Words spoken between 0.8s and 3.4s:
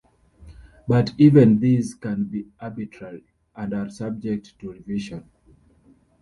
But even these can be arbitrary